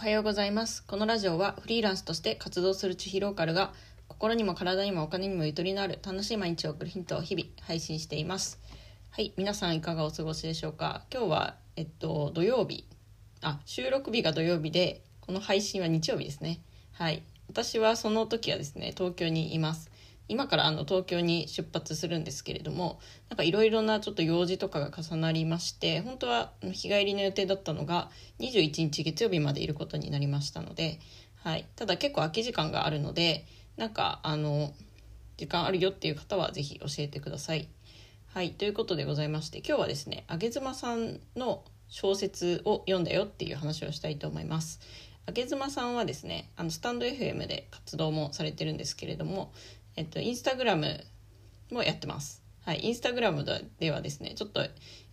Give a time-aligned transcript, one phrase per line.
[0.00, 0.82] おはようございます。
[0.86, 3.74] このラジオはフリーランスとして活動する地ヒローカルが
[4.08, 8.58] 心にも体にもお金にもゆとりのある楽しい毎日を送るヒントを日々配信しています。
[9.10, 11.02] はい、皆さんいかがお過ごしでしょうか？
[11.12, 12.86] 今日はえっと土曜日、
[13.42, 16.62] あ収録日が土曜日でこの配信は日曜日ですね。
[16.92, 19.89] はい、私はその時はですね東京にいます。
[20.30, 31.00] 今からあの東京に出発するんですけれどもなんかいろいろなちょっと用事とかが重なりまして本当は日帰りの予定だったのが21日月曜日までいることになりましたので、
[31.42, 33.44] はい、ただ結構空き時間があるので
[33.76, 34.72] なんかあの
[35.36, 37.68] 時間あるよっていう方は是非教えてください。
[38.32, 44.78] はいということでございまして今日はですね上妻さんの小説を読んだよっていう話をしたいと思います。
[45.32, 49.52] 上妻さんはですねあのスタンド FM で活動もされてるんですけれども
[50.00, 51.04] えっと、インスタグラム
[51.70, 52.42] もやってます。
[52.64, 53.44] はい、インスタグラム
[53.78, 54.64] ではですね、ちょっと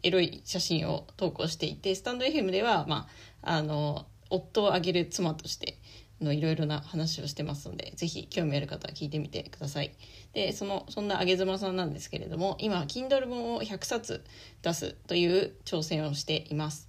[0.02, 3.10] エロい写真を投稿していて、スタンド FM では、ま
[3.41, 5.77] あ、あの、夫をあげる妻として、
[6.22, 9.91] のいろいろな話をしてますので、ぜひ興味ある方は聞いてみてください。
[10.32, 14.24] で、その、そんなあげ妻さんなんですけれども、今、Kindle 本を100冊
[14.62, 16.88] 出すという挑戦をしています。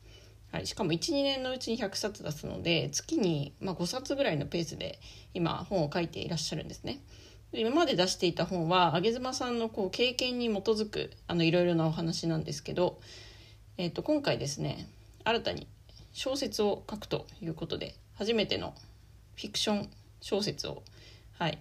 [0.53, 4.99] はい、しかも12年のうちに100冊出すので月に、まあ、5冊ぐらいのペースで
[5.35, 7.03] 今本を書いていらっしゃるんですね。
[7.53, 13.01] 今まで出していた本は上妻さんのこう経験に基づくあのいろいろなお話なんですけど、
[13.79, 14.89] えー、と今回ですね
[15.25, 15.67] 新たに
[16.13, 18.75] 小説を書くということで初めての
[19.37, 19.91] フィクション
[20.21, 20.83] 小説を、
[21.39, 21.59] はい、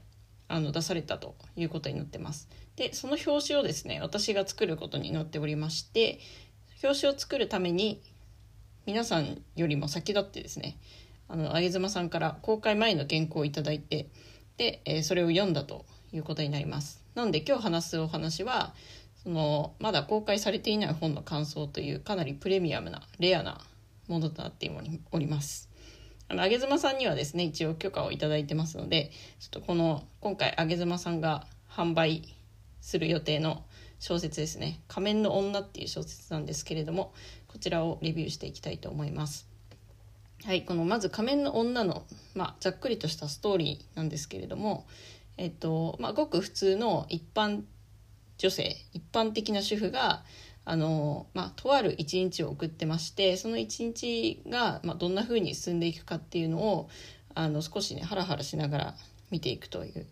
[0.48, 2.50] あの出されたということになってます。
[2.76, 6.20] でその表紙をですね私が作ることになっておりまして
[6.84, 8.02] 表紙を作るために
[8.86, 10.78] 皆さんよりも先立ってですね
[11.28, 14.10] あの上妻さんから公開前の原稿をいただいて
[14.58, 17.04] で、えー、それを読んだということになります。
[17.16, 18.74] なので今日話すお話は
[19.24, 23.62] そのまだ公開されていない本の感想というかなりプレミアムなレアな
[24.08, 24.72] ものとなって
[25.12, 25.70] おります。
[26.30, 32.36] あの上妻さんにはですね一応許可をいいてますのでちょっとこの今回上妻さんが販売
[32.82, 33.64] する予定の
[34.00, 37.14] 小説ですね「仮面の女」っていう小説なんですけれども
[37.48, 39.48] こちらをレビューしていきたいと思います。
[40.46, 42.06] はい、このまず仮面の女の、
[42.36, 44.86] まあ、ざっくりとしたストーリーなんですけれども、
[45.36, 47.64] えっとまあ、ごく普通の一般
[48.38, 50.24] 女性一般的な主婦が
[50.64, 56.90] あの、まあ、とある一日を送ってましてその一日が、まあ、どんな風に進んでいくかっていうのを
[57.34, 58.96] あの少しねハラハラしながら
[59.32, 60.06] 見ていくという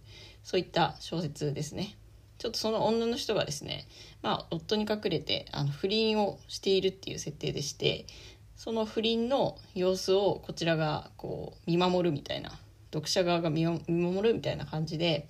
[0.43, 1.97] そういった小説ですね。
[2.37, 3.87] ちょっとその女の人がですね、
[4.21, 8.05] まあ、夫に隠れてあの不倫をしているっていう設定でして
[8.55, 12.51] その不倫の様子をこちらがこう見守るみたいな
[12.93, 15.27] 読者側が見守るみたいな感じで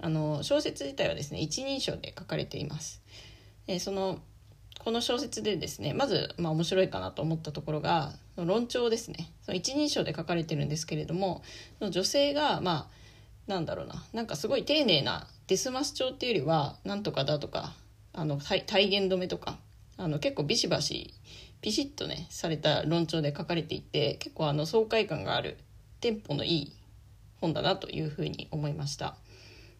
[0.00, 3.00] あの小説自体はですね一人称で書かれています。
[3.78, 4.20] その
[4.84, 11.42] この小説でですねまず、まあ、面白いかなと思ったところが論調ですねその一人称で書かれてるんですけれども
[11.80, 17.72] 女性がまあなんだろうななんかすごい丁寧なデスマス調っていうよりはなんとかだとか
[18.12, 19.58] あの体言止めとか
[19.96, 21.14] あの結構ビシバシ
[21.64, 25.56] ピシッとねされた論調で書かれていて結構あの爽快感がある
[26.02, 26.72] テンポのいい
[27.40, 29.16] 本だなというふうに思いました。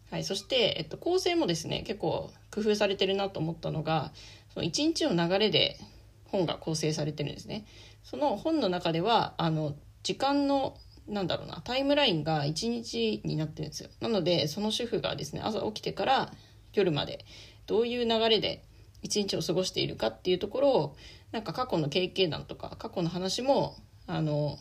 [0.09, 4.11] はい、そして、えっと、構成もですね結構工夫されてるなと思ったのが
[4.51, 5.77] その一日の流れで
[6.25, 7.67] 本が構成されてるんですね。
[8.03, 16.31] その本の中ではあの時間のなんだろうなタイムラインが1日になってるんですよなのでその主婦がですね朝起きてから
[16.73, 17.25] 夜まで
[17.67, 18.63] どういう流れで
[19.05, 20.95] 一日を過ごしているかっていうところを
[21.31, 23.75] なんか過去の経験談とか過去の話も
[24.07, 24.57] あの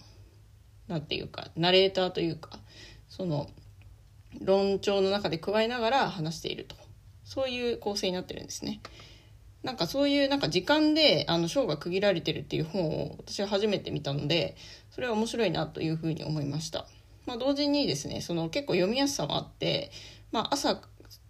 [0.87, 2.51] なんていうかナレーターというか
[3.09, 3.49] その
[4.43, 6.77] 論調の中で加えながら話していると
[7.25, 8.81] そういう構成になってるんですね。
[9.63, 14.57] なんかそういうなんか時間であの章が区切られてるっていう本を私は初めて見たので
[14.91, 16.87] それは面白いなというふうに思いました。
[17.25, 19.91] まあ、同時にですねその結構読みやすさもあって、
[20.33, 20.83] まあ、朝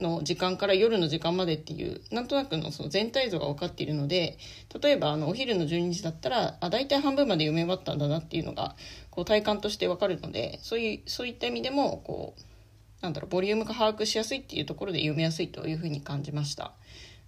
[0.09, 4.39] の時間から夜の時間までっていうなんとなくのその全体像が分かっているので
[4.81, 8.77] 例えばあのお昼の12時だったらあ大体半分まで読み終わったんだなっていうのが
[9.11, 16.73] こう体感として分かるのでそういうそういった意味でもこうなんだろうボリュームが把握しやすいっていうところで読みやすいというふうに感じました。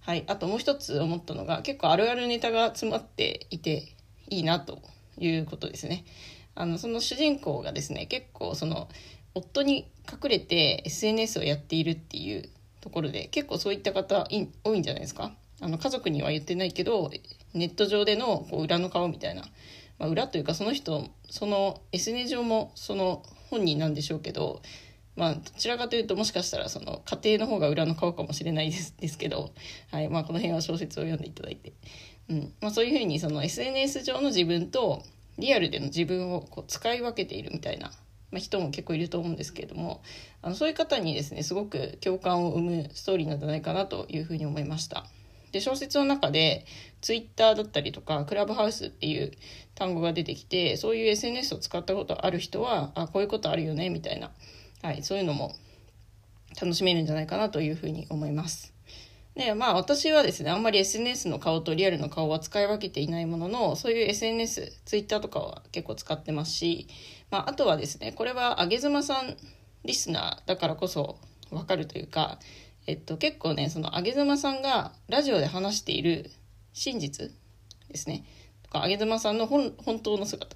[0.01, 3.93] はい、あともう一つ思ったのが結構あるあるネタが詰まっていて
[4.29, 4.81] いいなと
[5.17, 6.05] いうことですね。
[6.55, 8.87] あのその主人公がですね結構その
[9.35, 12.49] 夫に隠れて SNS をやっているっていう
[12.87, 14.25] ところで結構そういった方
[14.63, 15.33] 多いんじゃないですか？
[15.59, 17.11] あの家族には言ってないけど
[17.53, 19.41] ネット上でのこう裏の顔みたいな、
[19.99, 24.61] まあ、裏というかその人その SNS 上もその本人なんでしょうけど
[25.17, 29.49] まあ、どちらかというともしかしたらその家庭の方が裏の顔かもしれないですですけど、
[29.91, 31.73] はいまあ、この辺は小説を読んでいただいて、
[32.29, 35.01] うんまあ、そういうふうにその SNS 上の自分と
[35.39, 37.91] リアルでの自分をこう使い分けているみたいな、
[38.31, 40.01] まあ、人も結構いると思うんですけれども
[40.41, 45.05] あのそういう方にですねすごく共感を生むストーリーなんじゃないかなというふうに思いました。
[45.51, 46.65] で小説の中で
[47.01, 49.31] ツイッターだったりとかクラブハウスっていう
[49.75, 54.31] 単語が出てきてそういう SNS を使ったことある人はあこういうことあるよねみたいな、
[54.81, 55.55] はい、そういうのも
[56.59, 58.73] 楽しめるんじゃないかなというふうに思います。
[59.35, 66.87] でまあ私はですねあんまり SNS の顔とリアルの顔は使い分けていないもののそういう SNS ツイッターとかは結構使ってますし、
[67.29, 69.37] まあ、あとはですねこれは上妻さん
[69.83, 71.17] リスナーだからこそ
[71.49, 72.39] 分かるというか、
[72.87, 76.31] えっと、結構ねその上妻さんがラジオで話している
[76.73, 77.31] 真実
[77.89, 78.25] ですね
[78.63, 80.55] とか上妻さんの本当の姿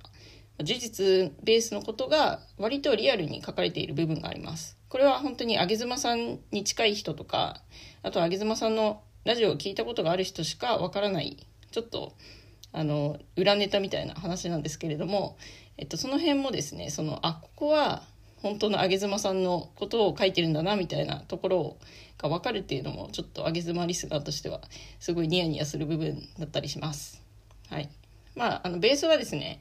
[0.63, 4.77] 事実ベースのことが割とリアルに書かれている部分があります。
[4.89, 7.61] これは本当に上妻さんに近い人とか
[8.03, 12.13] あと上妻さんのラジオを聞いたことがある人しかわからないちょっと
[12.73, 15.37] あの裏ネタみたいな話なんですけれども、
[15.81, 18.03] えっと、その辺もですねそのあここは
[18.37, 21.77] 本当の上妻さんのことを書いてるんだなみたいなところ
[22.17, 24.61] が分かるっていうのもちょっと上妻リスナーとしては
[24.99, 27.21] すごいニヤニヤする部分だったりします。
[27.69, 27.89] はい
[28.35, 29.59] まあ、あのベースはですね、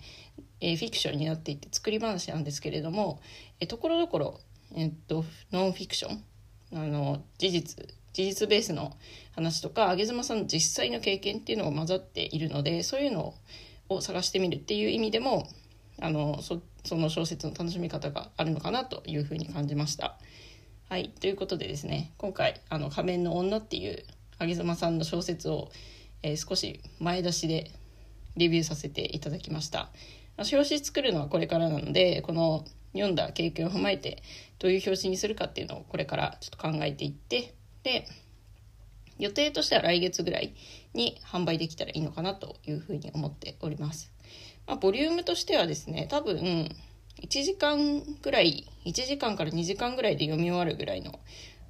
[0.60, 3.20] えー、フィクションになっていて作り話なんですけれども、
[3.58, 4.40] えー、ところどころ
[4.74, 6.22] えっと、ノンフィクション
[6.72, 8.96] あの事実事実ベースの
[9.34, 13.34] 話とか上妻さんの実際の経験っていうのが混ざっているのでそういうの
[13.88, 15.48] を探してみるっていう意味でも
[16.00, 20.18] あのそその小説の楽しみ方があるのかなというふうに感じました。
[20.88, 24.04] はいということでですね今回「あの仮面の女」っていう
[24.40, 25.70] 上妻さんの小説を、
[26.22, 27.70] えー、少し前出しで
[28.36, 29.90] レビューさせていただきました。
[30.38, 34.22] 表紙作るのはこれからなのでこの読んだ経験を踏まえて
[34.58, 38.06] どういう表紙にするかっていうのをこれからちょっと考えていってで
[39.20, 40.54] 予定としては来月ぐらい
[40.94, 44.10] に販売できたらいいのかなというふうに思っております。
[44.66, 46.68] まあ、ボリュームとしてはですね多分
[47.22, 51.20] 1時間ぐらい1時間から2時間ぐらいで読み終わるぐらいの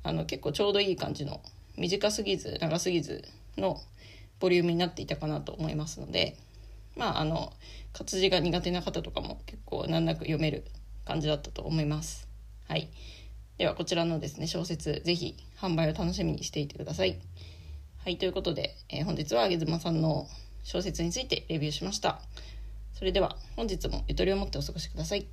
[0.03, 1.41] あの結構ちょうどいい感じの
[1.77, 3.25] 短すぎず長すぎず
[3.57, 3.81] の
[4.39, 6.37] ボリュームになっていたかなと思いますので
[6.97, 7.53] まああの
[7.93, 10.65] 活字が苦手な方とかも結構難なく読める
[11.05, 12.29] 感じだったと思います。
[12.69, 12.89] はい。
[13.59, 17.19] ではこちらのですね小説ぜひ販売を楽しみにしていてください。
[18.03, 20.27] はいということで、えー、本日はあげずまさんの
[20.63, 22.23] 小説についてレビューしました。
[22.95, 25.27] それでは本日もゆとりを持ってお過ごしください。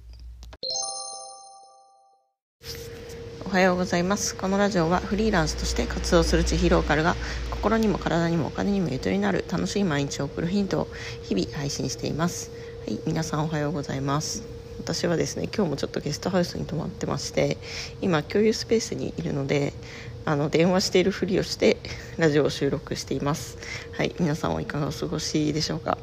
[3.45, 4.35] おはようございます。
[4.35, 7.15] このラジオはフリーランスとして活動する地ヒローカルが
[7.51, 10.87] 心にも体にもお金にもゆとりのある楽しい毎日を送るヒントを
[11.23, 12.51] 日々配信しています。
[12.85, 14.43] はい、皆さんおはようございます。
[14.79, 17.57] 私はですね今日もちょっとゲストハウスに泊まってまして
[18.01, 19.73] 今共有スペースにいるので
[20.27, 21.77] あの電話しているふりをして
[22.19, 23.57] ラジオを収録しています。
[23.93, 25.97] はい皆さんはいかがお過ごしでしょうか。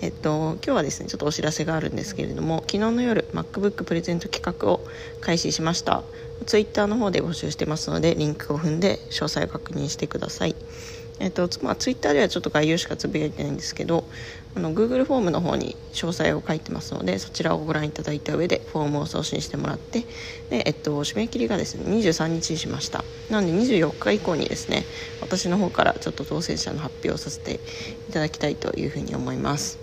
[0.00, 4.80] えっと、今日はですねちょっとお知らせがあるんですけれども昨日の夜 MacBook プレゼント企画を
[5.20, 6.02] 開始しました。
[6.46, 10.56] ツイッターの方で募集してますのでリンクを踏んで詳細を確認してください。
[11.20, 14.04] えっとまあ、ツイッターではちょっと概要しかつぶやいてないんですけど
[14.54, 20.00] あの Google フォームの方に詳細を書いてますのでそちらをご覧いただいた上でフォームを送信してもらって
[20.50, 23.04] で、えっと、締め切りがですね23日にしました。
[23.30, 24.84] なので24日以降にですね
[25.20, 27.60] 私の方からちょっと当選者の発表をさせて
[28.08, 29.78] いただきたいというふうに思います。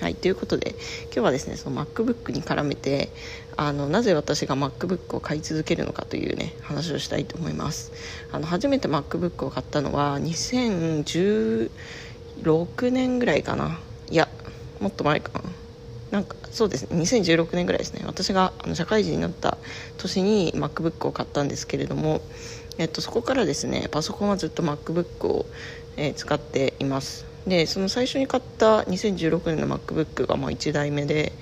[0.00, 0.70] はい、ということで
[1.04, 3.10] 今日はですねその MacBook に絡めて
[3.58, 7.92] あのなぜ私が MacBook を買い続けるのかというね話をしたいと思います。
[8.32, 11.70] あの初めて MacBook を買ったのは2016
[12.90, 13.78] 年ぐらいかな。
[14.10, 14.28] いや
[14.80, 15.30] もっと前か。
[15.38, 15.50] な
[16.10, 17.00] なんかそうですね。
[17.00, 18.02] 2016年ぐらいですね。
[18.04, 19.58] 私があの社会人になった
[19.96, 22.20] 年に MacBook を買ったんですけれども、
[22.78, 25.46] えっと、そこからですねパソコンはずっと MacBook を、
[25.96, 27.26] えー、使っています。
[27.46, 31.32] でその最初に買った2016年の MacBook がまあ1台目で、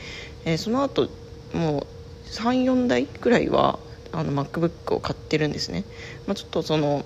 [0.44, 1.08] えー、その後
[1.54, 1.86] もう
[2.30, 3.78] 34台くらいは
[4.12, 5.84] あの MacBook を買ってるんですね、
[6.26, 7.04] まあ、ちょっとその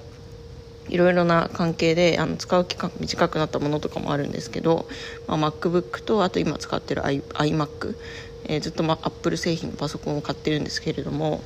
[0.92, 4.86] いろいろな関係であの使う期間短くなったものとかもあるんですけど、
[5.26, 7.96] まあ、MacBook とあと今使ってる iMac、
[8.44, 11.42] えー、ずっと、ま、Apple 製品のパソコンを買ってるんですけれども、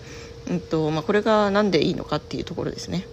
[0.50, 3.06] うんとまあ、これが何でいいのかっていうところですね。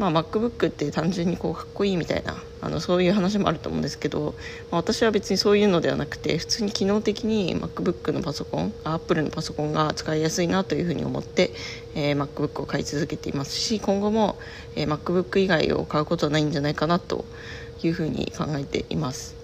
[0.00, 4.34] まあ、MacBook って単純にこうかっこいいみたいなあのそういう話もあると思うんですけど、
[4.70, 11.50] まあ、私は別にそういうのではなくて普通に機能的に MacBook のパソコン Apple のパソコンが使いやすいなというふうに思って、
[11.94, 14.38] えー、MacBook を買い続けていますし今後も、
[14.74, 17.26] えー、MacBook 以外を買うことはないんじゃないかなと
[17.82, 19.36] いうふうに考えています、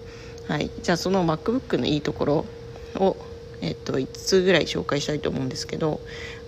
[0.47, 2.45] はい、じゃあその MacBook のいいところ
[2.95, 3.15] を
[3.61, 5.99] えっと、5つぐらい紹介したいと思うんですけど、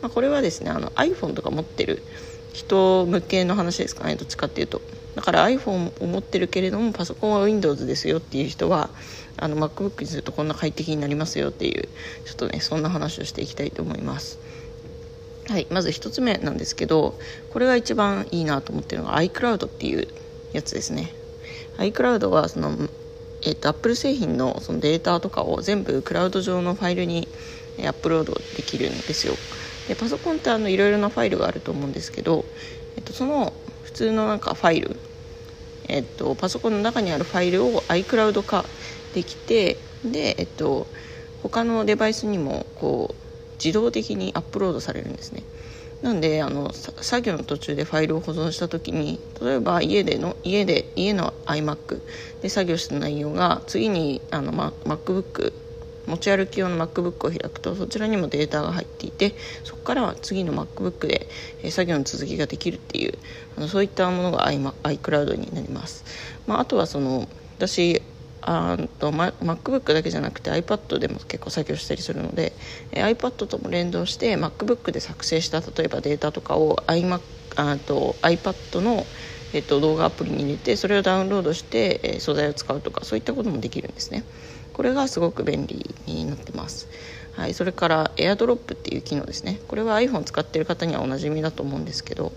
[0.01, 2.03] まあ、これはですねあの iPhone とか持ってる
[2.53, 4.81] 人向けの話ですかねどっちかっていうと。
[5.15, 8.89] だから iPhone を持ってるけれどもパソコンは Windows ですよっていう人は
[9.37, 11.89] あの MacBook にするとこんな快適になりますよっていう
[12.25, 14.39] ちょっとねそんな話をしていきたいと思います。
[15.47, 17.17] はいまず1つ目なんですけど
[17.51, 20.07] これが一番いいなと思ってるのが iCloud っていう
[20.53, 21.11] やつですね。
[21.77, 22.77] iCloud はその
[23.41, 27.27] えーと、Apple 製品のそのデータとかを全部クラウド上のファイルに
[27.79, 29.33] アップロードできるんですよ。
[29.89, 32.45] でパソコンってあのいろいろなファイルがあると思うんですけど、
[32.95, 33.51] えーと、その
[33.83, 34.95] 普通のなんかファイル、
[35.87, 38.65] えーと、パソコンの中にあるファイルを iCloud 化
[39.15, 40.85] できてで、えー、と
[41.41, 45.41] 他のデバイスにもこう自動的にアップロードされるんですね。
[46.03, 52.01] なんであの作業の途中でファイルを保存した時に例えば家での家で家の iMac
[52.41, 55.51] で作業した内容が次にあの、ま、MacBook
[56.07, 61.27] 持ち歩き用の MacBook を開くとそちらにもデータが入っていてそこからは次の MacBook で、
[61.63, 63.17] え作業の続きができるっていう
[63.57, 66.05] あのそういったものが iCloud になります、
[66.47, 67.27] まあ、あとはその
[67.57, 68.01] 私
[68.41, 72.53] あと MacBook だけじゃなくて iPad でも結構作業したりするので、
[72.91, 77.21] え iPad とも連動して MacBook で作成した例えばデータとかを iMac
[77.55, 79.05] あと iPad の、
[79.53, 84.23] えっと、動画アプリに入れてそれをダウンロードして、え素材を使うとかそういったこともできるんですね。
[84.79, 86.87] これがすごく便利になってます。
[87.33, 89.59] はい、それから AirDrop っていう機能ですね。
[89.67, 92.31] これは iPhone 使ってる方にはおなじみだと思うんですけど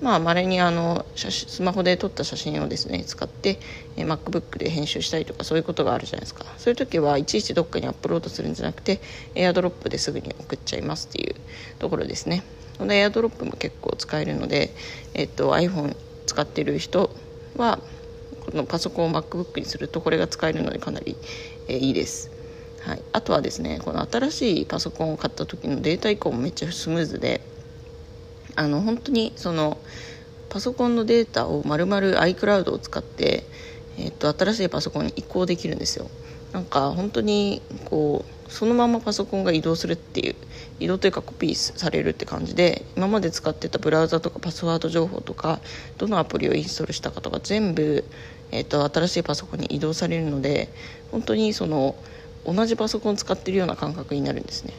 [0.00, 3.58] まあ稀にあの写真スマホで撮った写真をですね使って、
[3.96, 6.44] え MacBook で編集したりとかそういうことがあるじゃないですか。
[6.58, 9.00] そういう時はいちいちどっかにアップロードするんじゃなくて
[9.34, 11.34] AirDrop ですぐに送っちゃいますっていう
[11.80, 12.44] ところですね。
[12.78, 14.70] この AirDrop も結構使えるので、
[15.14, 17.10] えっと、iPhone 使ってる人
[17.56, 17.80] は
[18.50, 21.16] このパソコンを MacBook にするとこれが使えるのでかなり、
[21.70, 22.30] えいいです。
[22.80, 27.42] はい、あとはですねこの新しいパソコンを買った時のデータ移行もめっちゃスムーズで
[28.56, 29.78] あの本当にその
[30.48, 33.44] パソコンのデータを丸々 iCloud を使って、
[33.96, 36.10] え、っと新しいパソコンに移行できるんですよ。
[36.52, 40.34] なんか本当にこうそのままパソコンが移動するっていう
[40.80, 45.60] 移動というかコピーされるって感じで今まで使ってたブラウザとかパスワード情報とか
[45.98, 48.04] どのアプリをインストールしたかとか全部、
[48.50, 50.68] えー、と新しいパソコンに移動されるので
[51.10, 51.94] 本当にその
[52.44, 54.74] 同じパソコン使ってるような感覚になるんですね。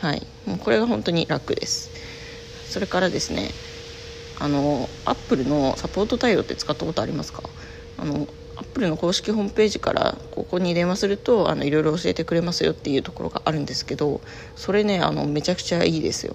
[0.00, 0.26] はい。
[0.46, 1.90] もうこれが本当に楽です。
[2.68, 3.50] それからですね
[4.40, 7.42] あのアップルのサポート対応って使ったことありますか？
[7.98, 8.26] あの
[8.56, 14.20] アップルの公式ホームページからここに電話するとあのいろいろ教えてくれますよっていうところがあるんですけど
[14.56, 16.34] それねあのめちゃくちゃいいですよ、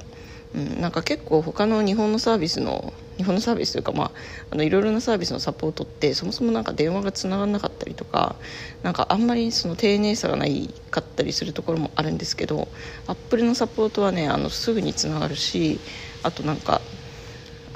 [0.55, 4.11] うん、なんか結構他の日本のサービスの日本のサービスというか、まあ、
[4.49, 8.37] あのいろいろなサービスのサポートってそもそもなんか電話がつながらなかったりとか
[8.81, 12.69] なんかあんまりその丁寧さがないかったりするところもあるんですけど
[13.07, 15.81] アップルのサポートはねあのすぐにつながるし
[16.23, 16.79] あとなんか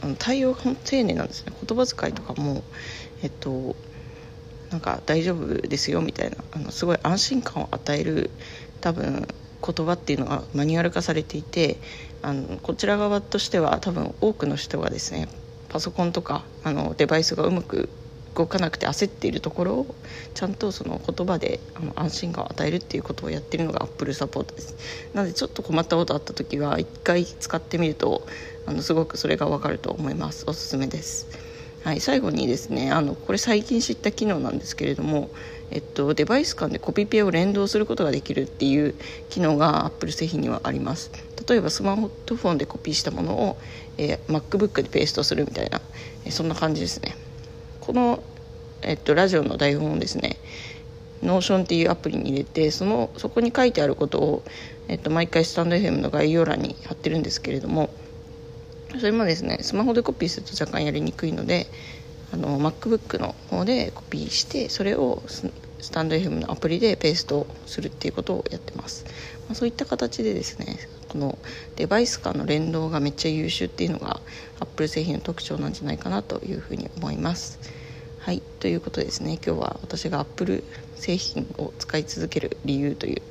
[0.01, 1.51] あの対応が丁寧なんですね。
[1.67, 2.63] 言葉遣いとかも
[3.21, 3.75] えっと
[4.71, 8.31] なんか大丈夫ですよみたいなあのすごい安心感を与える
[8.79, 9.27] 多分
[9.65, 11.77] 言葉っていうのがマニュアル化されていて
[12.23, 15.27] あのこちら側としては多分多くの人がですね
[15.69, 17.89] パソコンとかあのデバイスがうまく
[18.35, 19.95] 動かなくて焦っているところを
[20.33, 24.75] ちゃんとその言葉であの安心感を与えるっていうことをやってるのがアップルサポートです。
[25.13, 28.25] なのでちょっと困ったことあった時は一回使ってみると
[28.65, 30.45] あのすごくそれがわかると思います。
[30.47, 31.27] おすすめです。
[31.83, 35.29] はい、最後にですねあのこれ最近知った機能なんですけれども、
[35.69, 38.95] えっと、デバイス間でコピペを連動することができるっていう
[39.29, 41.11] 機能がアップル製品にはあります。
[41.47, 43.57] 例えばスマートフォンでコピーしたものを、
[43.97, 45.81] えー、MacBook でペーストするみたいな、
[46.25, 47.15] えー、そんな感じですね。
[47.81, 48.23] この、
[48.81, 50.37] えっと、ラジオの台本をですね
[51.23, 54.43] Notion っていうアプリに入れてそのそこに書いてあることを、
[54.87, 57.89] えっと、毎回スタンド FM の概要欄に貼ってるんですけれども
[58.99, 61.67] それもですねスマホでコピーすると若干やりにくいので
[62.33, 69.05] あの MacBook の方でコピーしてそれをスタンド FM のアプリでペーストするっていうことをやってます、
[69.47, 70.77] まあ、そういった形でですね
[71.13, 71.37] この
[71.75, 74.19] デバイス間の連動がめっちゃ優秀っていうのが
[74.59, 77.59] Apple 製品の特徴なんじゃないかなというふうに思います。
[78.17, 78.41] はい。
[78.59, 80.63] ということですね今日は私が Apple
[80.95, 83.21] 製品を使い続ける理由という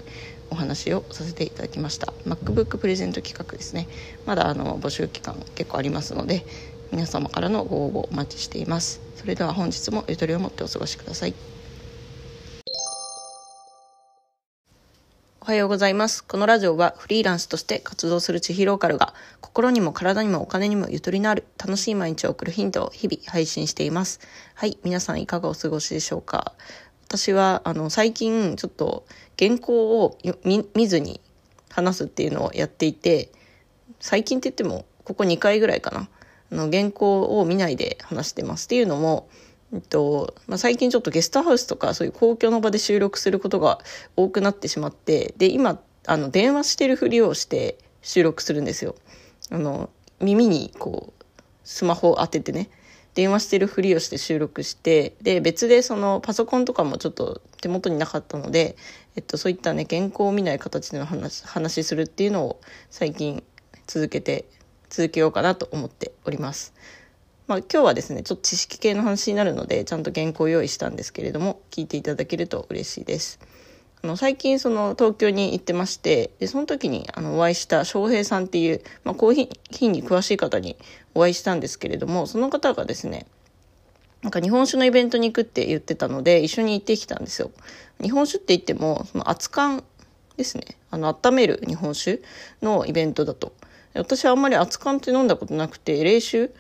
[0.51, 2.13] お話をさせていただきました。
[2.25, 3.89] MacBook プレゼント企画ですね。
[4.27, 6.47] まだあの募集期間結構ありますので
[6.93, 9.01] 皆様からのご応募お待ちしています。
[9.17, 11.62] それでは本日もゆとりを持ってお過ごしください。
[15.43, 16.23] おはようございます。
[16.23, 24.21] このラジオはフリーランスとして活動する千尋ローカルが心にも体にもお金にもゆとりのある楽しい毎日を送るヒントを日々配信しています。
[24.55, 26.53] はい、皆さんいかがお過ごしでしょうか？
[27.09, 29.05] 私はあの最近ちょっと
[29.37, 31.21] 原稿を見ずに
[31.71, 33.33] 話すっていうのをやっていて
[33.99, 36.09] 最近って言ってもここ2回ぐらいかな
[36.53, 39.29] あの原稿を見ないで話してますっていうのも、
[39.73, 43.79] えっとまあ、最近ちょっとゲストハウスとかそういう公共の場で収録することが
[44.17, 48.97] 多くなってしまってで今あの電話してるふりをして収録するんですよ。
[49.51, 51.23] あの耳にこう
[51.65, 52.71] スマホを当ててね
[53.15, 58.77] 電話してるふりをして収録してで別でそのパソコンとかもちょっと手元になかったので、
[59.17, 62.61] えっと、そういったね原稿を見ない形での話話するっていうのを
[62.91, 63.43] 最近
[63.87, 64.47] 続けて
[64.89, 66.75] 続けようかなと思っております。
[67.53, 73.41] まあ、今日はですねちょっと知識系の話になるのでちゃんと原稿用意したんですけれども聞いていただけると嬉しいです。
[74.03, 80.79] あの最近その東京に行ってましてでその時にあのお会いした翔平さんっていう、まあ、コーヒーに詳しい方に
[81.15, 83.27] お会いしたんですけれどもその方がですね
[84.23, 87.51] なんか日本酒のイベントに行くって言ってたので一緒に行ってきたんですよ。
[88.01, 89.85] 日本酒って言ってもその熱燗
[90.39, 92.23] ですねあの温める日本酒
[92.63, 93.53] のイベントだと
[93.93, 96.51] 私はあんまり熱燗って飲んだことなくて冷酒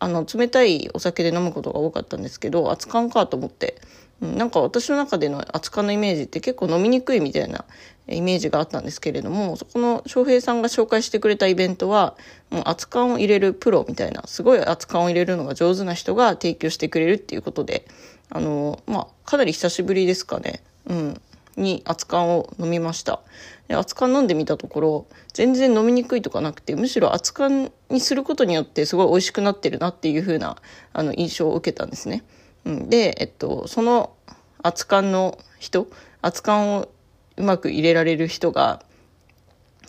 [0.00, 3.80] あの冷たいお酒で飲むことが多かったんですけど熱燗かと思って、
[4.20, 7.64] うん、なんか私の中での熱燗のイメージって結構飲みにくいみたいな
[8.08, 12.16] イメージがあったんですけれどもそこの翔平さんが紹介してくれたイベントは
[12.50, 17.86] もう熱燗を入れるプロみたいなすごい熱燗を入れるのが上手な人が提供してくれるっていうことで
[18.30, 20.62] あのまあかなり久しぶりですかね。
[20.86, 21.20] うん
[21.56, 23.20] に熱燗を飲みました。
[23.68, 30.56] で熱燗飲んでみたところ全然飲みにくいとかなくてむしろ熱燗にすることによってすごい美味しくなってるなっていう風な
[30.92, 32.24] あの印象を受けたんですね、
[32.64, 34.14] うん、で、えっと、その
[34.62, 35.88] 熱燗の人
[36.22, 36.88] 熱燗を
[37.36, 38.82] うまく入れられる人が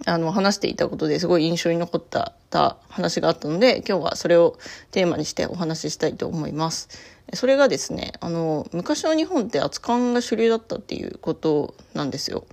[0.06, 2.34] あの話していたことですごい印象に残った
[2.90, 4.58] 話があったので今日はそれを
[4.92, 6.90] テーマにしてお話ししたいと思います。
[7.34, 12.46] それがですねあの昔の日本って熱燗が主流だったっていうことなんですよ。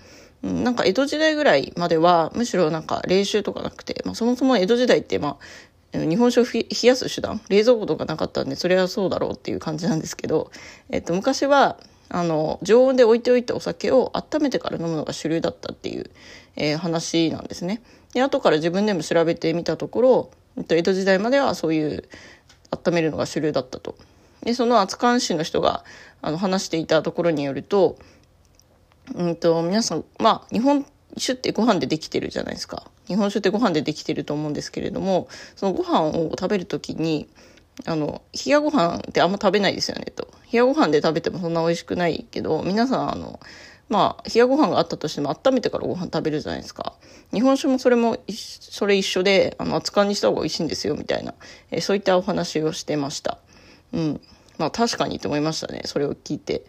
[0.42, 5.36] なんか江戸時代ぐらいまではむしろなんか冷酒とかなくて、まあ、そもそも江戸時代ってま
[5.92, 10.50] あ日本酒を冷やす手段冷蔵庫とかなかったんでそれはそうだろうっていう感じなんですけど、
[10.88, 16.10] えっと、昔はあの常温で置いておいたお酒を温めてから飲むのが主流だったっていう、
[16.56, 17.82] えー、話なんですね。
[18.14, 22.08] で後から自分でも調べてみたところ、えっと、江戸時代まではそういう
[22.70, 23.96] 温めるのが主流だったと。
[24.42, 25.84] でその熱燗師の人が
[26.22, 27.98] あの話していたところによると,、
[29.14, 30.84] うんと、皆さんまあ日本
[31.16, 32.84] 酒ってご飯でできてるじゃないですか。
[33.06, 35.26] 日本酒ってご飯でできてると思うんですけれども
[35.56, 37.28] そのご飯を食べる時に
[37.84, 40.28] あの冷やご飯ってあんま食べないですよねと。
[40.52, 43.40] 冷やご飯で食べてもそんな美味しくないけど皆さんあの
[43.88, 46.94] まあ冷やご飯があったとしても温めてからご飯食べるじゃないですか。
[47.32, 51.34] 日本酒もそれもそれ一緒であの熱燗にした方が美味しいんですよみたいな、
[51.70, 53.38] え、そういったお話をしてました。
[53.92, 54.20] うん。
[54.58, 55.82] まあ確かにと思いましたね。
[55.84, 56.64] それを聞いて。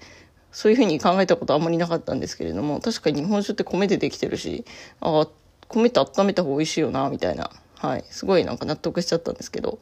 [0.51, 4.65] そういうふうに考えたことあんまりなかったんですけれども確かに日本酒って米でできてるし
[4.99, 5.25] あ
[5.69, 7.49] 米って温めた方が美味しいよなみたいな。
[7.77, 8.03] はい。
[8.09, 9.79] すごいなんか納得しちゃったんですけど、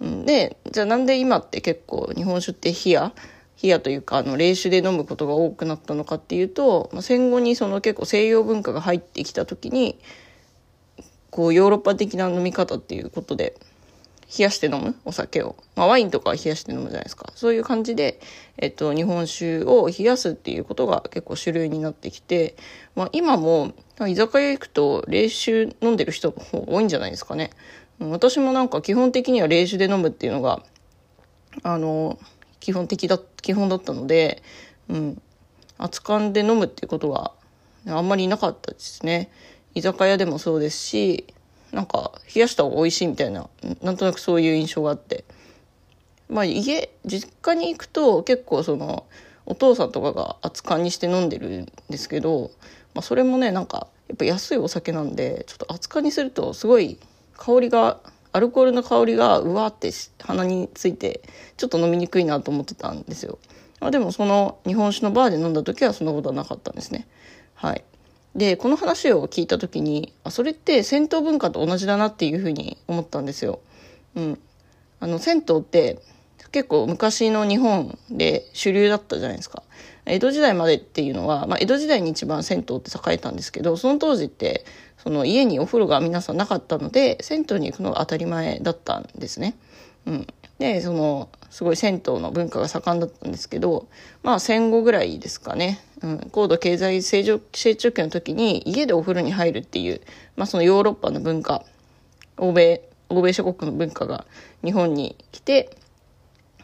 [0.00, 3.12] うん、でじゃあなんで今って結構日本酒って冷や
[3.62, 9.98] 冷やというかあの冷酒で飲むことが多くなったのかっていうと、まあ、戦後にその結構西洋文化が入ってきた時に
[11.30, 13.58] こうヨーロッパ的な飲み方っていうことで
[14.36, 14.94] 冷やして飲む？
[15.04, 17.30] お酒を、まあ、ワインとかは冷やして飲むじゃないですか。
[17.34, 18.18] そういう感じで、
[18.56, 22.56] えっと、日本酒を冷やすっていうことが結構主流になってきて、
[22.94, 23.72] まあ、今も
[24.08, 27.50] 居酒屋行くと冷酒飲んでる人の方多いんじゃないですかね。
[28.00, 30.62] 私もなんか基本的には冷酒で飲むっていうのが
[31.62, 32.18] あの
[32.58, 34.42] 基本的だ基本だったので、
[34.88, 35.22] うん、
[35.78, 37.32] 熱燗で飲むっていうことは
[37.86, 39.30] あんまりなかったですね。
[39.74, 41.26] 居酒屋でもそうですし
[41.72, 43.48] なんか冷やした方が美味しいみたいな
[43.82, 45.24] なんとなくそういう印象があって
[46.28, 49.06] まあ家実家に行くと結構その
[49.46, 52.50] お父さんとかが熱燗にして飲んでるんですけど、
[52.94, 56.98] まあ、それもねなんかやっぱ安いお酒なんでちょっと熱燗にするとすごい
[57.36, 57.98] 香りが
[58.32, 61.22] アルコールの香りがうわって鼻について
[61.56, 63.38] ちょっと飲みにくいなと思ってたんですよ。
[63.80, 67.08] まあ、でもその日本酒のバーで飲んだ時はそんなことはなかったんですね。
[67.54, 67.84] はい。
[68.34, 73.60] でこの話を聞いた時にあそれって銭湯文化と同じだなっていうふうに思ったんですよ。
[74.14, 74.38] うん、
[75.00, 75.98] あの銭湯って
[76.50, 79.62] 結構昔の日本で主流だったじゃないですか。
[80.04, 84.64] 江戸時代までっていうのは、まあ、江戸時代に一番銭湯って栄えたんですけどその当時って
[84.98, 89.54] その家にお風呂が皆さんなかったので銭湯に行くのが当たり前だったんですね。
[90.06, 90.26] うん、
[90.62, 93.88] でそのすごい銭湯の文化が盛んだったんですけど
[94.22, 100.00] まあ戦後ぐらいですかね、うん、高度経済成長成長期の時に家でお風呂に入るっていう、
[100.36, 101.64] まあ、そのヨーロッパの文化
[102.36, 104.24] 欧米欧米諸国の文化が
[104.64, 105.76] 日本に来て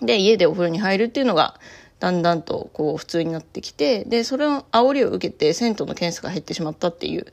[0.00, 1.58] で家でお風呂に入るっていうのが
[1.98, 7.26] だんだんとこう普通になってきてでそれの煽りを受けて銭湯の件数が減ってしまったっていう、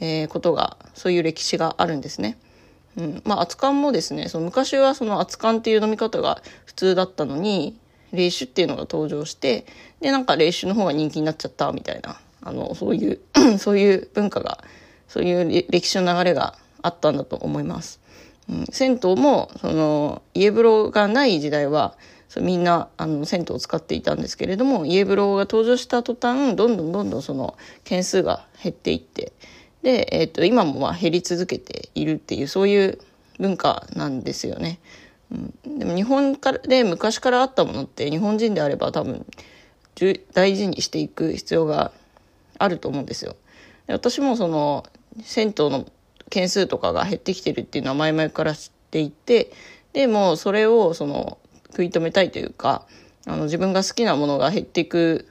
[0.00, 2.38] えー、ことがそういう歴史があるんですね。
[2.98, 7.78] うんまあ、熱燗もですねその昔はその熱燗っていう飲み方が普通だったのに
[8.12, 9.66] 冷酒っていうのが登場して
[10.00, 13.20] でなんか冷酒の方が人気になっちゃったみたいなあのそういう
[13.58, 14.64] そういう文化が
[15.06, 18.00] そういう歴史の流れがあったんだと思います。
[18.48, 21.94] うん、銭湯もその家風呂がない時代は
[22.28, 29.32] そみんなあの銭湯を使っていたんですけれども家風呂が登場した途端どんどんどんどんその件数が減っていって
[29.82, 32.98] で、えー、と今もまあ減り続けているっていうそういう
[33.38, 34.80] 文化なんですよね。
[35.30, 39.26] うん、でも日本からで昔からあったものって日本人であれば多分
[40.32, 41.92] 大事にしていく必要が
[42.58, 43.36] あると思うんですよ。
[43.88, 44.86] 私もその
[45.22, 45.86] 銭湯の
[46.30, 49.50] 件数とかが減ってきてるっていうのは前々から知っていて
[49.92, 51.38] でもそれをその
[51.70, 52.86] 食い止めたいというか
[53.26, 55.26] あの自分が好きなものが減っていく、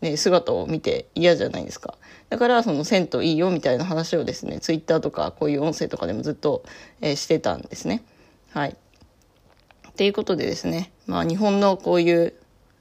[0.00, 1.96] ね、姿を見て嫌じゃないですか
[2.34, 6.64] だからその銭湯いいよみたいな話をですねツイッターとかこういう音声とかでもずっと、
[7.00, 8.02] えー、してたんですね。
[8.50, 8.70] はい。
[8.70, 12.34] っていうことでですねまあ日本のこういう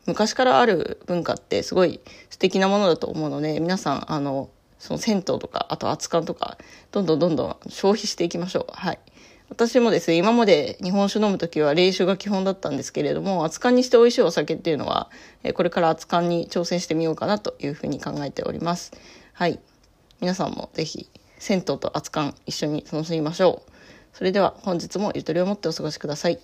[0.07, 1.99] 昔からある文化ってすごい
[2.31, 6.57] 素敵なものだと思うので皆さんあのその銭湯とかあと熱燗とか
[6.91, 8.71] どんどんどんどん消費していきましょう。
[8.71, 8.99] はい。
[9.49, 15.11] 私もですね、今まで日本酒飲む時は冷酒が基本だったんですけれども、熱燗にして美味しいお酒っていうのは、
[15.53, 18.93] これから熱燗に挑戦してみようかなというふうに考えております。
[19.35, 19.59] はい。
[20.21, 23.71] 皆さんもぜひ、銭湯と熱燗一緒に楽しみましょう。
[24.15, 26.39] それでは本日もゆとりを持ってお過ごしください。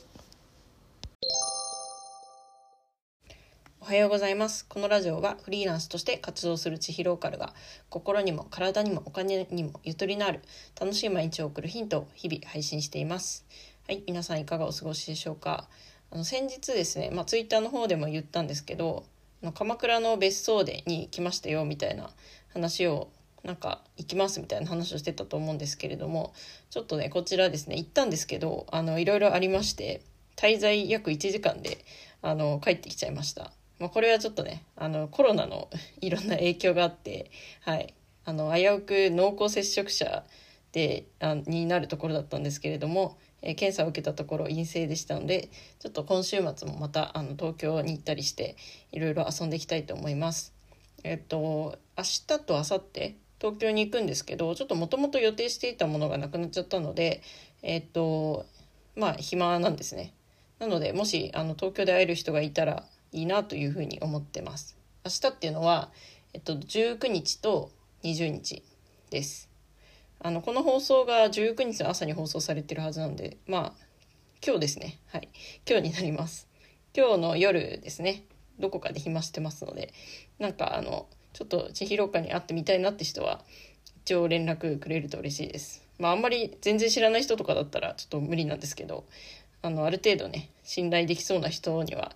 [3.80, 4.66] おはようございます。
[4.66, 7.54] このラジオはフリーランスとして活動する千尋ローカルが
[7.90, 10.42] 心にも体にもお金にもゆとりのある
[10.80, 13.46] 楽しい毎日を送るヒントを日々配信しています。
[13.88, 15.70] はい、皆さんいかがお過ごしでしょうか？
[16.10, 19.06] あの先日ですね、まあ、ツイッターの方でも言ったんですけど、
[19.54, 22.10] 鎌倉の別荘でに来ましたよみたいな
[22.54, 23.10] 話を
[23.44, 26.34] なんか行きますみたいな話をしてたと思うんですけれども
[26.70, 30.02] ちょっとねこちらですね行ったんですけどあのいろいろありまして
[30.36, 31.84] 滞在約1時間で
[32.22, 35.70] あの帰ってきちゃいましたまあ、これはちょっとねあのコロナの
[36.02, 37.32] いろんな影響があって、
[37.62, 37.94] はい、
[38.26, 40.24] あの危うく濃厚接触者
[40.72, 48.56] であになるところだったんですけれども、えー、検査を受けたところ陰性でしたのでちょっと今週末もまたあの東京に行ったりして
[48.92, 50.59] いろいろ遊んでいきたいと思います。
[51.04, 57.22] えっと明日と明後日東京に行くんですけどちょっともともと予定していたものがなくなっちゃったので
[57.62, 58.46] えっと
[58.96, 60.14] まあ暇なんですね。
[60.60, 62.84] なのでもしあの東京で会える人がいたら
[63.14, 64.78] いいなというふうに思ってます。
[65.06, 65.90] 明日っていうのは、
[66.34, 67.72] えっと、19日と
[68.04, 68.62] 20日
[69.10, 69.50] です。
[70.22, 73.74] あのこの放送が19日の朝に放送されてるはずなんでまあ
[74.46, 75.30] 今日ですねはい
[75.68, 76.50] 今日になります
[76.94, 78.24] 今日の夜ですね
[78.60, 79.94] どこかで暇してますので
[80.40, 83.42] なんかあのちょっと千尋かに会ってみたいなって人は
[84.06, 89.06] 一応連絡くれると嬉しいですまああんまり全然知らない人とかだったらちょっと無理なんですけど
[89.62, 92.12] あのある程度ね信頼できそうな人には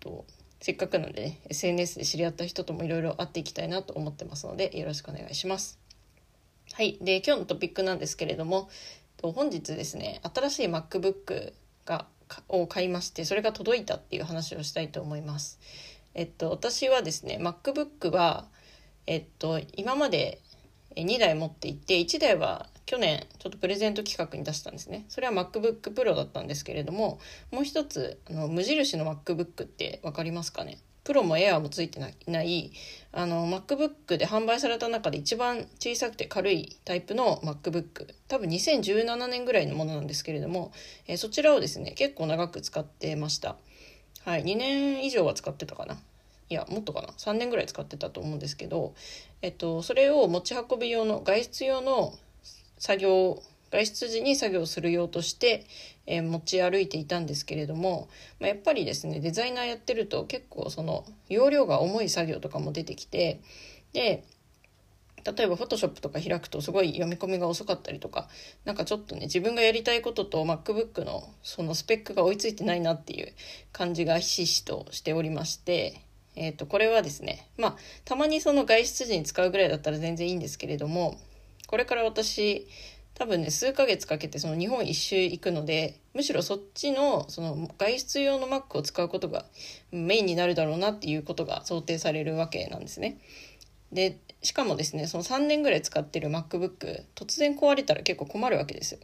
[0.00, 0.24] と
[0.60, 5.78] せっかくなので、ね、SNS で知り合った人ともいろいろ会っていきたいなと思ってますのでよろしくお願いします。
[6.72, 6.98] はい。
[7.00, 8.68] で、今日のトピックなんですけれども、
[9.22, 11.52] 本日ですね、新しい MacBook
[11.84, 12.06] が
[12.48, 15.58] を買いまして、それが届いたっていう話をしたいと思います。
[16.14, 18.46] えっと、私はですね、MacBook は、
[19.06, 20.40] えっと、今まで
[20.96, 27.18] 2台持っていて、1台は去年ちょっとプレゼント企画に出したんですねそれは MacBook Pro だったんですけれども
[27.50, 30.78] もう一つあの無印の MacBook って分かりますかね？
[31.04, 32.72] プロもエアーもついてない
[33.12, 40.72] あの MacBook で販売された中で一番小さくて軽いタイプの MacBook 多分2017年ぐらいのものなんですけれども、
[41.06, 43.56] えー、そちらをですね結構長く使ってました。
[44.24, 45.98] はい2年以上は使ってたかな。
[46.48, 47.08] いやもっとかな。
[47.08, 48.94] 3年ぐらい使ってたと思うんですけど、
[49.42, 52.14] えっと、それを持ち運び用の外出用の
[52.78, 55.66] 作業外出時に作業する用として、
[56.06, 58.08] え、持ち歩いていたんですけれども、
[58.40, 63.40] まあ、やっぱりですねデザイナーやってると結構その容量が重い作業とかも出てきて
[63.92, 64.24] で
[65.24, 68.28] 例えばフォトショップとか開くとすごい読み込みが遅かったりとか
[68.66, 73.32] 何かちょっとね自分がやりたいことと MacBook のそのスペックが追いついてないなっていう
[73.72, 76.02] 感じがひしひしとしておりまして
[76.36, 81.18] え、とこれはですねまあたまにその外出時に使うぐらいだったら全然いいんですけれども
[81.68, 82.66] これから私
[83.14, 89.44] 多分ね数ヶ月かけてその日本一周行くのでむしろそっちのその外出用の Mac を使うことが
[89.92, 93.18] メインになるだろうなっていうことが想定されるわけなんですね。
[93.92, 99.00] でしかもですねその3年ぐらい使ってる MacBook 突然壊れたら結構困るわけですよ。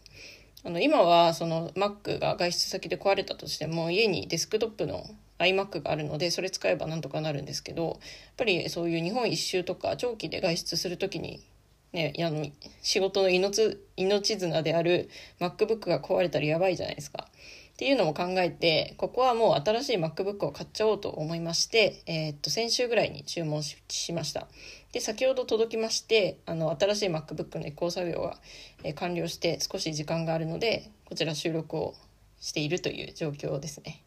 [0.64, 5.06] あの今はその Mac が外出先で壊れたとしても家にデスクトップの
[5.38, 7.96] iMac があるのでそれ使えばなんとかなるんですけどやっ
[8.36, 11.40] ぱりそういう日本一周とか長期で外出する時に
[11.92, 12.46] ね、あの
[12.82, 15.08] 仕事の命命綱である
[15.40, 17.26] MacBook が壊れたらやばいじゃないですか。
[17.72, 24.46] っていうのも考えてここはもう新しい MacBook を買っちゃおうと思いまして、えー、っと先週ぐらいに注文しました。
[24.92, 28.36] で先ほど届きましてあの新しい MacBook の移行作業が、
[28.94, 31.94] 完了して少し時間があるのでこちら収録を
[32.38, 34.02] しているという状況ですね。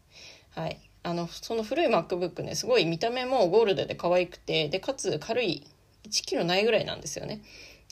[0.52, 0.78] はい。
[1.02, 5.66] あのその古い MacBook ねすごい見た目もゴールドで可愛くてでかつ軽い
[6.06, 7.42] 1キロないぐらいなんですよね。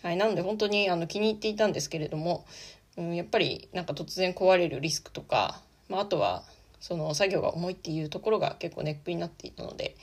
[0.04, 2.46] はい、なので本当にあの気に入っていたんですけれども、
[2.98, 6.44] うん、やっぱりなんか突然壊れるリスクとか、まあ、あとは
[6.80, 9.96] その作業が重いっていうところが結構ネックになっていたので、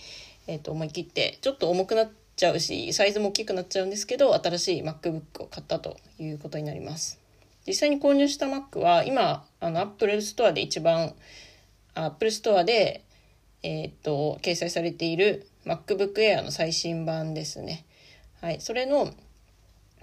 [0.46, 7.18] えー、と思い切ってちょっと重くなっちゃうしサイズも大きくなっちゃうんですけど新しい MacBook を買ったということになります。
[7.66, 11.12] 実際に購入した Mac は今あの Apple Store で一番
[11.94, 13.04] Apple Store で
[13.62, 17.84] えっ、ー、と掲載されている MacBook Air の最新版ですね。
[18.40, 19.12] はいそれの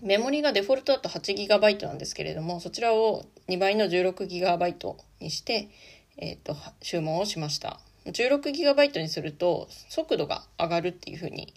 [0.01, 5.69] メモリがデフォルトだと 8GB なんですけれども、そちらを2倍の 16GB にして、
[6.17, 7.79] えっ、ー、と、注文をしました。
[8.05, 11.53] 16GB にすると速度が上がるっていうふうに、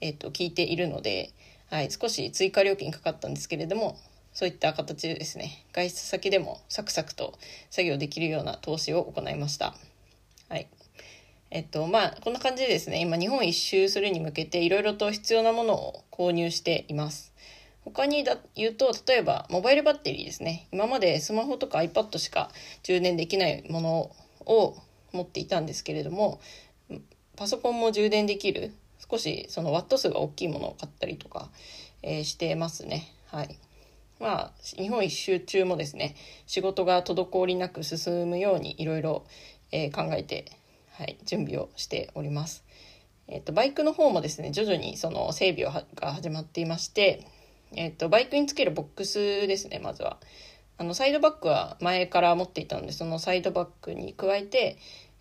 [0.00, 1.32] えっ、ー、と、聞いているので、
[1.68, 3.96] はい、少し追加料金かかったんですけれども、
[4.32, 7.34] そういった形でですね、外出先でもサクサクと
[7.70, 9.74] 作業できるような投資を行いました。
[10.48, 10.68] はい。
[11.50, 17.29] えっと、まあ、こんな感じでですね、今日本一周するに向けていろいろと必要なものを購入しています。
[17.92, 20.68] 他にだ言うと例えばモバイルバッテリーですね。
[20.72, 22.50] 今までスマホとか iPad しか
[22.82, 24.10] 充電できないもの
[24.46, 24.76] を
[25.12, 26.40] 持っていたんですけれども
[27.36, 28.72] パソコンも充電できる
[29.10, 31.50] 少しそのワット数が大きいものを買ったりとか、
[32.02, 33.12] えー、してますね。
[33.26, 33.58] はい。
[34.20, 36.14] まあ日本一周中もですね
[36.46, 39.24] 仕事が滞りなく進むようにいろいろ
[39.94, 40.52] 考えて、
[40.92, 42.64] はい、準備をしております。
[43.26, 47.26] えっ、ー、とバイクの方もですね徐々にその整備が始まっていまして
[47.76, 50.18] えっ、と、バイクにつけるボックスですね、まずは。
[50.78, 54.78] あの、サイドバッグは前から持っていたので、そのサイドバッグに加えて、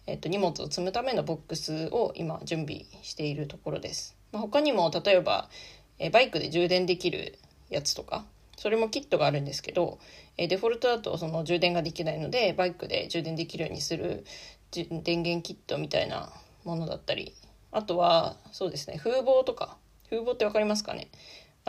[0.08, 4.16] えっ、と、荷物を積むためのボックスを今準備しているところです。
[4.32, 5.50] まあ、他にも、例えば、
[6.00, 7.38] えバイクで充電できる
[7.70, 8.26] やつとか、
[8.58, 10.00] それもキットがあるんですけど、
[10.38, 14.26] えデフォルトだとその充電ができないので、バイクで充電できるようにする
[14.72, 16.32] 電源キットみたいな
[16.64, 17.34] ものだったり、
[17.72, 19.78] あとは、そうですね、風防とか、
[20.10, 21.10] 風防って分かりますかね？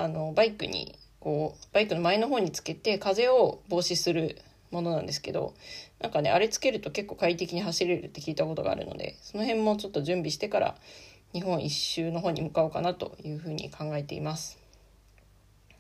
[0.01, 4.39] あのバイクにこうバイクの前の方につけて風を防止する
[4.71, 5.55] ものなんですけど
[6.01, 10.77] なんかねあれつけると結構快適に走れるって聞いたことがあるのでその辺もちょっと準備してから
[11.35, 14.59] 日本一周の方に向かおうかなというふうに考えています。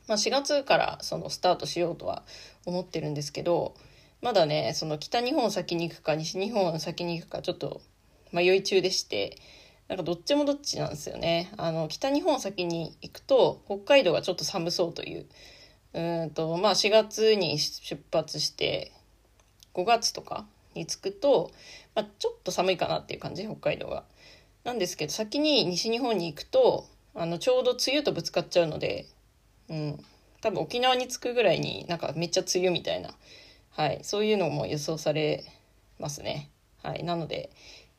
[0.06, 2.24] まあ、4月からそのスタートしようとは
[2.66, 3.74] 思ってるんですけど
[4.22, 7.80] まだねその北日本先に行くか西日本先に行くかちょっと
[8.32, 9.38] 迷い中でして
[9.90, 11.50] なんかどっちもどっちなんですよね。
[11.56, 15.26] あの、北日本先に行くと、北海道がちょっと寒そうという。
[15.94, 18.92] うんと、まあ4月に出発して、
[19.74, 21.50] 5月とかに着くと、
[21.96, 24.04] まあ、ちょっと寒いかなっていう感じ、北海道が。
[24.62, 29.06] なんですけど、先に西日本に行くと、あの、ちょうど梅雨とぶつかっちゃうので、
[29.68, 30.04] うん。
[30.40, 33.10] 多分沖縄に着くぐらいになんかめっちゃ梅雨みたいな、
[33.70, 35.44] はい、そういうのも予想され
[35.98, 36.48] ますね。
[36.82, 37.02] はい。
[37.02, 37.50] なので、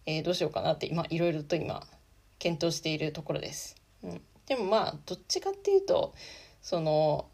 [0.05, 1.83] えー、どうしようかなって今いろいろと今
[2.39, 3.75] 検討しているところです。
[4.03, 6.13] うん、でもまあどっちかっていうと
[6.61, 7.27] その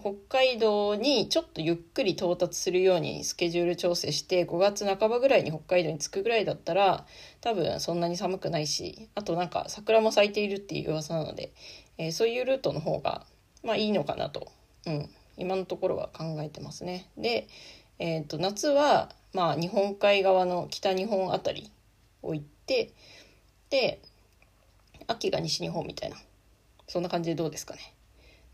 [0.00, 7.06] 北海道にちょっとゆっくり到達するようにスケジュール調整して5月半ばぐらいに北海道に着くぐらいだったら
[7.40, 11.52] 多分そんなに寒くないしあとなんか桜も咲いているっていう噂なので、
[11.98, 13.26] えー、そういうルートの方が
[13.62, 14.50] まあいいのかなと、
[14.86, 17.08] うん、今のところは考えてますね。
[17.16, 17.48] で、
[17.98, 21.70] えー、と夏はまあ日本海側の北日本あたり
[22.22, 22.92] を行って
[23.70, 24.00] で
[25.06, 26.16] 秋が西日本みたいな。
[26.88, 27.94] そんな感じでどうですかね。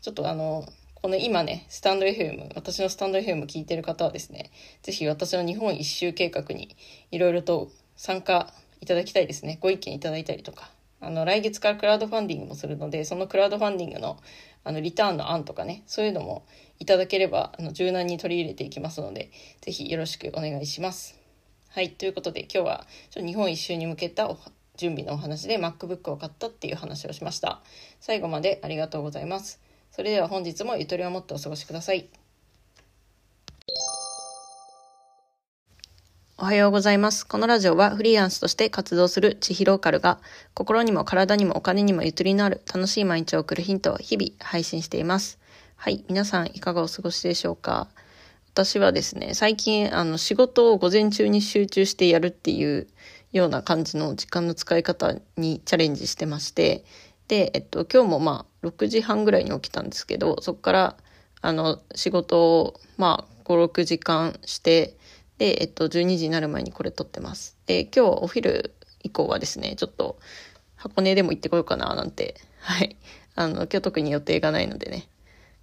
[0.01, 4.51] ちょっとあのこの今ねスタンド FM 私のスタンド FM 聞いてる方はですね
[4.81, 6.75] 是非私の日本一周計画に
[7.11, 9.57] いろいろと参加いただきたいですね。
[9.61, 10.69] ご意見いただいたりとか。
[11.01, 14.17] あの来月からクラウドファンディングもするのでそのクラウドファンディングの
[14.65, 16.45] あのリターンの案とかねそういうのも
[16.77, 21.18] いただければあの柔軟に取り入れていきますので是非よろしくお願いします。
[21.71, 24.27] はい、ということで今日はちょ日本一周に向けた
[24.75, 27.61] 準備のお話で MacBook を買ったっていう話をしました。
[27.99, 29.61] 最後までありがとうございます。
[29.91, 32.09] それでは本日もゆとりを持ってお過ごしください。
[36.39, 37.27] おはようございます。
[37.27, 40.19] このラジオはフリーランスとして活動する地ヒローカルが
[40.55, 45.37] 心にも体にもお金にもゆとりのある楽しい毎日を送るヒントを日々配信しています。
[45.75, 46.03] はい。
[46.09, 47.89] 皆さんいかがお過ごしでしょうか？
[48.53, 52.87] 私はですね、最近、あの、仕事を午前中に集中してやるっていう
[53.31, 56.83] ような感じの時間の使い方にチャレンジしてまして、
[57.27, 60.97] で、えっと、今日もまあ、6時半ぐらいに起きたんですけど、そこから、
[61.41, 64.97] あの、仕事を、まあ、5、6時間して、
[65.37, 67.55] で、えっと、12時になる前にこれ撮ってます。
[67.65, 70.19] で、今日お昼以降はですね、ちょっと、
[70.75, 72.97] 箱根でも行ってこようかな、なんて、はい。
[73.35, 75.07] あの、今日特に予定がないのでね、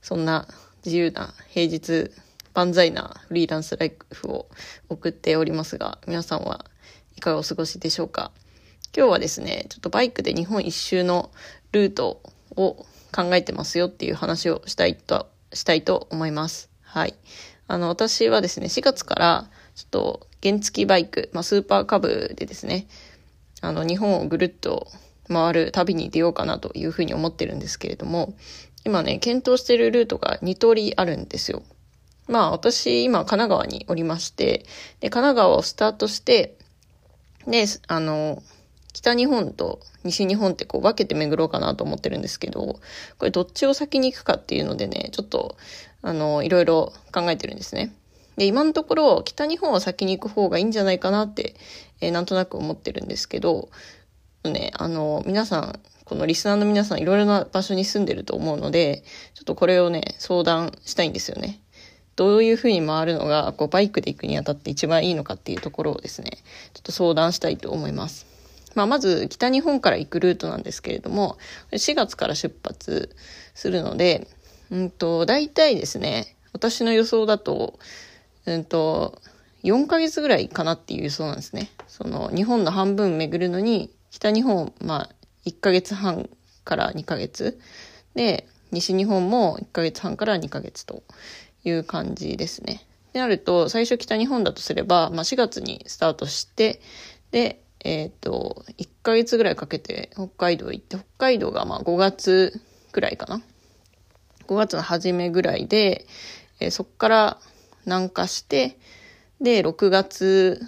[0.01, 0.47] そんな
[0.85, 2.11] 自由な平日、
[2.57, 4.49] 万歳なフリーランスライフを
[4.89, 6.65] 送っておりますが、皆さんは
[7.15, 8.33] いかがお過ごしでしょうか？
[8.97, 11.31] 今日はですね、ちょっとバイクで日本一周の
[11.73, 12.23] ルート
[12.57, 16.71] を考えてますよっていう話をしたいと、したいと思います。
[16.81, 17.15] はい。
[17.67, 22.89] あの、私はですね、4月からちょっと原付バイク、まあ、スーパーカブでですね、
[23.61, 24.87] あの、日本をぐるっと
[25.29, 28.35] 回る旅に出ようかなというふうに思ってるんですけれども、
[28.87, 31.63] 今ね、検討してるルートが2通りあるんですよ。
[32.29, 34.67] まあ私今神奈川におりまして、
[35.01, 36.57] で、神奈川をスタートして、
[37.47, 38.43] で、あの、
[38.93, 42.81] 北日本と西日本ってこう分けて巡ろうかなと思ってるんですけど、
[43.19, 45.57] これどっちを先に行くかっていうのでね、ちょっと、
[46.03, 47.93] あの、いろいろ考えてるんですね。
[48.37, 51.55] で、今のところ北日本を先に行く方がいいんじゃないかなって、
[52.01, 53.69] えー、なんとなく思ってるんですけど、
[54.45, 59.03] ね、あの、皆さん、このリスナーの皆さんいろいろな場所に住んでると思うので、
[59.35, 61.61] ちょっとこれをね、相談したいんですよね。
[62.17, 66.31] どういうふうに回るのが、こう、バイクで行くにあたって一番いいのかっていうところをですね、
[66.73, 68.27] ちょっと相談したいと思います。
[68.75, 71.39] まあ、まず北日本から行くルートなんですけれども、
[71.73, 73.15] 4月から出発
[73.55, 74.29] するので、
[74.71, 77.79] うんと、大体ですね、私の予想だと、
[78.47, 79.21] うんと、
[79.63, 81.71] 4ヶ月ぐらいかなっていう予想なんですね。
[81.89, 85.11] その、日本の半分巡るのに、北日本、まあ、
[85.45, 86.29] 1ヶ月半
[86.65, 87.59] から2ヶ月。
[88.15, 91.03] で、西日本も1ヶ月半から2ヶ月と
[91.67, 92.87] いう感じですね。
[93.13, 96.81] でなると、最初北日本だとすれば、まあ、4月にスタートして、
[97.31, 102.61] で、えっ、ー、と、1ヶ月ぐらいかけて北海道行って、北海道がまあ5月
[102.93, 103.43] ぐらいかな。
[104.47, 106.07] 5月の初めぐらいで、
[106.61, 107.39] えー、そこから
[107.85, 108.79] 南下して、
[109.41, 110.61] で、6月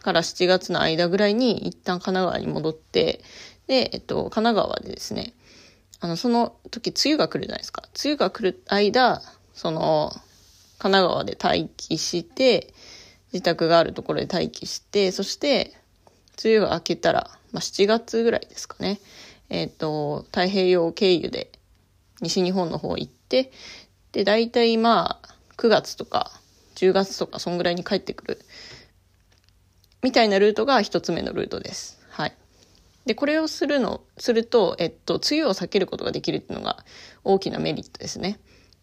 [0.00, 3.20] から7月の間ぐらいに一旦神奈川に戻って、
[3.66, 5.34] で、えっと、神奈川でですね、
[6.00, 7.82] あの、その時梅雨が来るじゃないですか。
[8.02, 9.22] 梅雨が来る間、
[9.54, 10.12] その、
[10.78, 12.72] 神奈川で待機して、
[13.32, 15.76] 自宅があるところで待機して、そして、
[16.42, 18.98] 梅雨が明けたら、まあ、7月ぐらいですかね。
[19.50, 21.50] えっ、ー、と、太平洋経由で
[22.20, 23.52] 西日本の方行って、
[24.12, 26.30] で、大体まあ、9月とか
[26.76, 28.38] 10月とか、そんぐらいに帰ってくる、
[30.02, 32.00] みたいなルートが一つ目のルートです。
[32.08, 32.34] はい。
[33.04, 36.84] で、これをするの、すると、えっと、梅雨を避けることができるっていうのが
[37.22, 38.40] 大きなメリットですね。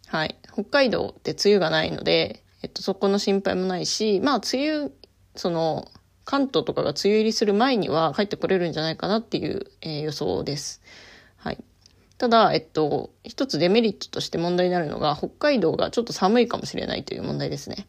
[0.07, 0.37] はい。
[0.53, 4.91] 北海道って梅雨がないので、えっと、そこの心配もないし、まあ、梅雨、
[5.35, 5.87] その、
[6.23, 10.81] 関東とかが梅雨入りする前には帰ってこれるんじゃないかなっていう、えー、予想です。
[11.37, 11.63] はい。
[12.17, 17.87] ただ、えっと、一つデメリットとして問題になるのが、北海道がちょっと寒いかもしれないという問題ですね。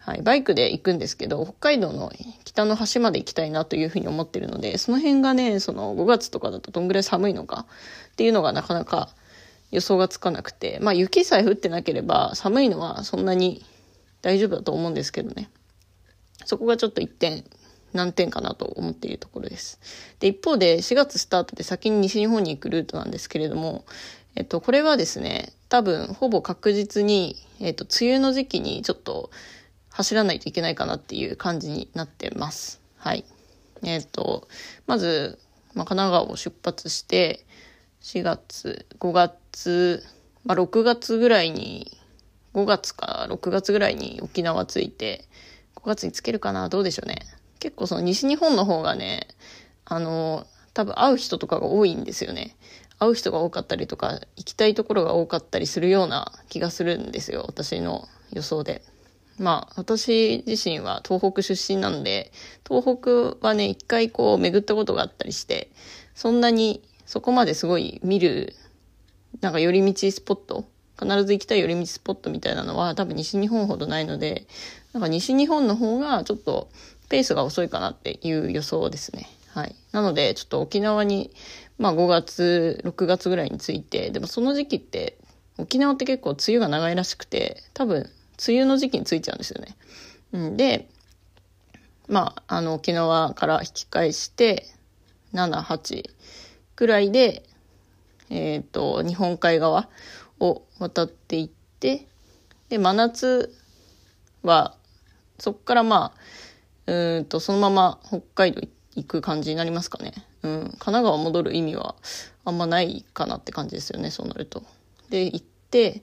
[0.00, 0.22] はい。
[0.22, 2.12] バイクで行くんですけど、北海道の
[2.44, 7.66] 北の端まで行きたいなというふうに思ってるので、その辺がね、その5月とかだとどんぐらい寒いのか
[8.12, 9.10] っていうのがなかなか
[9.76, 13.62] 予想がつかなくて、まあ雪さえ降ってなければ寒いのはそんなに
[14.22, 15.50] 大丈夫だと思うんですけどね。
[16.46, 17.44] そこがちょっと一点
[17.92, 19.78] 難点かなと思っているところです。
[20.18, 23.84] で、一方で4月スタートで先に西日本に行くルートなんですけれども、
[24.34, 29.30] えっと、これはですね、多分ほぼ確実に、えっと、梅雨の時期にちょっと
[29.90, 32.80] 走らないといけないかなっていう感じになってます。
[32.96, 33.26] はい。
[33.82, 34.48] えっと、
[34.86, 35.38] まず、
[35.74, 37.44] まあ、神奈川を出発して、
[38.02, 39.34] 4月、5月、
[40.44, 41.98] まあ、6月ぐらいに、
[42.54, 45.24] 5月か6月ぐらいに沖縄着いて、
[45.76, 47.16] 5月に着けるかなどうでしょうね。
[47.58, 49.28] 結構その西日本の方がね、
[49.84, 52.56] あの、多分会う人とかが多いんですよね。
[52.98, 57.44] 会う人が多かったりとか、行きたいところが多かったりするような気がするんですよ。
[57.46, 58.82] 私の予想で。
[59.38, 62.32] まあ、私自身は東北出身なんで、
[62.66, 65.70] 東北はね、一回こう巡ったことがあったりして、
[66.14, 68.54] そんなにそこまですごい見る、
[69.40, 70.64] なんか寄り道スポット
[70.98, 74.46] 必ず行きたい寄り道スポットみたいなのは多分西日本ほどないので、
[74.92, 76.68] なんか西日本の方がちょっと
[77.08, 79.28] ペースが遅いかなっていう予想ですね。
[79.50, 79.74] はい。
[79.92, 81.30] なので、ちょっと沖縄に、
[81.78, 85.18] まあ5月、6月ぐらいに着いて、でもその時期って、
[85.58, 88.10] 沖縄って結構梅雨が長いらしくて、多分、
[88.46, 89.76] 梅雨の時期に着いちゃうんですよね。
[90.32, 90.88] うんで、
[92.08, 94.66] まあ、あの、沖縄から引き返して、
[95.32, 96.04] 7、8
[96.76, 97.42] ぐらいで、
[98.30, 99.88] えっ、ー、と、日本海側
[100.40, 101.50] を渡っていっ
[101.80, 102.06] て、
[102.68, 103.54] で、真夏
[104.42, 104.76] は、
[105.38, 106.12] そこからま
[106.86, 108.62] あ、うんと、そのまま北海道
[108.94, 110.12] 行く感じになりますかね。
[110.42, 111.96] うん、神奈川戻る意味は
[112.44, 114.62] あんまないかなって感じですよね、そうなると。
[115.10, 116.02] で、行って、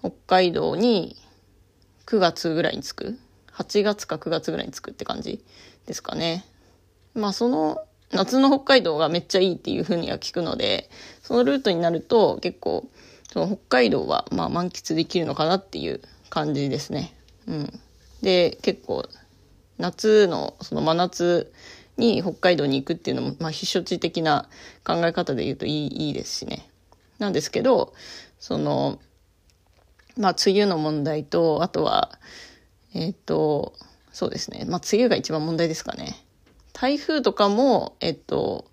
[0.00, 1.16] 北海道に
[2.06, 3.18] 9月ぐらいに着く
[3.52, 5.44] ？8月か9月ぐらいに着くって感じ
[5.86, 6.44] ですかね。
[7.14, 10.90] まあその夏の北海道がめっちゃいいっていうふうには聞くので、
[11.22, 12.88] そのルートになると結構、
[13.32, 17.14] その北海道はまあ満喫できるのかなっていう感じですね。
[17.46, 17.80] うん。
[18.22, 19.08] で、結構、
[19.78, 21.52] 夏の、その真夏
[21.96, 24.48] に北海道に行くっていうのも、まあ、避暑地的な
[24.84, 26.68] 考え方で言うといいいいですしね。
[27.18, 27.94] なんですけど、
[28.38, 28.98] その、
[30.16, 32.18] まあ、梅雨の問題と、あとは、
[32.94, 33.74] えっ、ー、と、
[34.12, 34.64] そうですね。
[34.66, 36.16] まあ、梅雨が一番問題ですかね。
[36.80, 38.64] 台風とかも、えっ、と、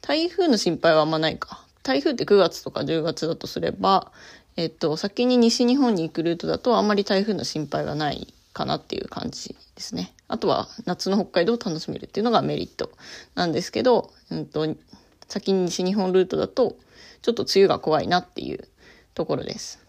[0.00, 1.66] 台風の心配はあんまないか。
[1.82, 4.12] 台風って9月とか10月だとすれば、
[4.54, 10.14] えっと、先に西日本に行くルートだとあんまり台風の心配がないかなっていう感じですね。
[10.28, 12.92] あとは夏の北海道を楽しめるっていうのがメリット
[13.34, 14.72] なんですけど、うんと、
[15.26, 16.76] 先に西日本ルートだと
[17.22, 18.68] ちょっと梅雨が怖いなっていう
[19.14, 19.84] ところです。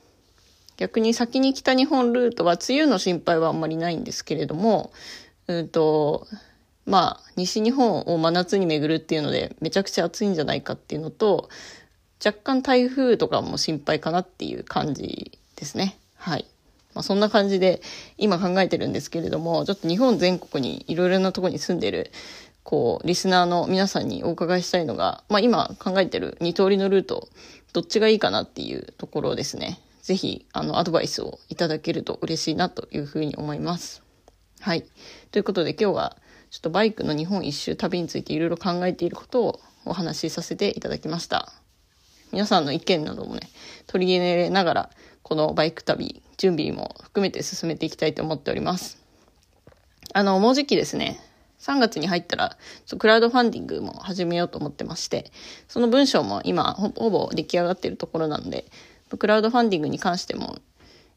[0.78, 4.91] 逆に先に北日本ルートは梅雨の心配はあんまりないんですけれども、
[5.45, 6.26] うんと、
[6.90, 11.50] まあ、西日本を真夏に巡るっていうので、めちゃくちゃ暑いんじゃないかっていうのと、
[12.26, 16.00] 若干台風とかも心配かなっていう感じですね。
[16.16, 16.48] はい。
[16.96, 17.82] まあ、そんな感じで
[18.18, 22.12] 今考えてるんですけれども、ちょっと日本全国にいろいろなとこに住んでる、
[22.64, 27.30] こう、リスナーの皆さんにお伺いしたいのが、まあ、今考えてる2通りのルート、
[27.72, 29.80] どっちがいいかなっていうところですね。
[30.02, 34.02] ぜひ、あの、アドバイスをいただけると嬉しいなというふうに思います。
[34.60, 34.84] はい。
[35.32, 36.18] ということで今日は、
[36.50, 41.52] ちょっとバイクの日本一周旅についていろいろ考えていることをお話しさせていただきました。
[42.32, 43.41] 皆さんの意見などもね、
[43.88, 44.89] 取り入れながら、
[45.24, 49.00] このバイク旅、準備も含めて進めていきたいと思っております。
[50.14, 51.20] あの、もうじきですね、
[51.60, 52.58] 3月に入ったら、
[52.97, 55.32] クラウドファンディングも始めようと思ってまして、
[55.68, 58.66] その文章も今ほ、ほぼ出来上がっているところなので、
[59.18, 60.58] クラウドファンディングに関しても、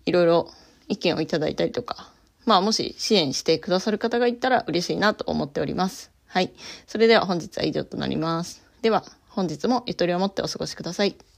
[0.04, 0.50] いろいろ
[0.88, 2.11] 意見をいただいたりとか、
[2.44, 6.10] まあ、もし支援してくださる方がいたら嬉しいなと思っております。
[6.26, 6.52] はい。
[6.86, 8.62] それでは本日は以上となります。
[8.82, 11.31] では、本日もゆとりを持ってお過ごしください。